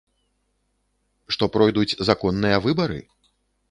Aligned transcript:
Што 1.35 1.51
пройдуць 1.59 1.97
законныя 2.11 2.57
выбары? 2.69 2.99